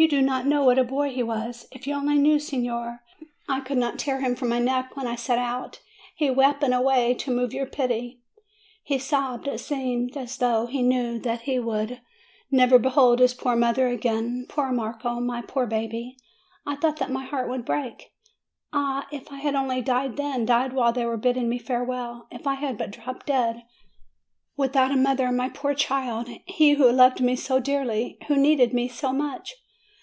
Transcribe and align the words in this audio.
You 0.00 0.06
do 0.08 0.22
not 0.22 0.46
know 0.46 0.62
what 0.62 0.78
a 0.78 0.84
boy 0.84 1.10
he 1.10 1.24
was! 1.24 1.66
If 1.72 1.84
you 1.88 1.92
only 1.92 2.18
knew, 2.18 2.38
signora! 2.38 3.00
I 3.48 3.58
could 3.58 3.78
not 3.78 3.98
tear 3.98 4.20
him 4.20 4.36
from 4.36 4.48
my 4.48 4.60
neck 4.60 4.94
when 4.96 5.08
I 5.08 5.16
set 5.16 5.38
out; 5.38 5.80
he 6.14 6.30
wept 6.30 6.62
in 6.62 6.72
a 6.72 6.80
way 6.80 7.14
to 7.14 7.32
move 7.34 7.52
your 7.52 7.66
pity; 7.66 8.20
he 8.84 8.96
sobbed; 9.00 9.48
it 9.48 9.58
seemed 9.58 10.16
as 10.16 10.36
though 10.36 10.66
he 10.66 10.82
knew 10.84 11.18
that 11.18 11.40
he 11.40 11.58
would 11.58 11.88
FROM 11.88 11.88
APENNINES 11.88 12.02
TO 12.12 12.48
THE 12.48 12.62
ANDES 12.62 12.68
289 12.68 12.68
never 12.68 12.78
behold 12.78 13.18
his 13.18 13.34
poor 13.34 13.56
mother 13.56 13.88
again. 13.88 14.46
Poor 14.48 14.70
Marco, 14.70 15.18
my 15.18 15.42
poor 15.42 15.66
baby! 15.66 16.16
I 16.64 16.76
thought 16.76 16.98
that 16.98 17.10
my 17.10 17.24
heart 17.24 17.48
would 17.50 17.64
break! 17.64 18.12
Ah, 18.72 19.08
if 19.10 19.32
I 19.32 19.38
had 19.38 19.56
only 19.56 19.82
died 19.82 20.16
then, 20.16 20.46
died 20.46 20.74
while 20.74 20.92
they 20.92 21.06
were 21.06 21.16
bid 21.16 21.34
ding 21.34 21.48
me 21.48 21.58
farewell! 21.58 22.28
If 22.30 22.46
I 22.46 22.54
had 22.54 22.78
but 22.78 22.92
dropped 22.92 23.26
dead! 23.26 23.64
With 24.56 24.76
out 24.76 24.92
a 24.92 24.96
mother, 24.96 25.32
my 25.32 25.48
poor 25.48 25.74
child, 25.74 26.28
he 26.44 26.74
who 26.74 26.88
loved 26.92 27.20
me 27.20 27.34
so 27.34 27.58
dearly, 27.58 28.16
who 28.28 28.36
needed 28.36 28.72
me 28.72 28.86
so 28.86 29.12
much! 29.12 29.56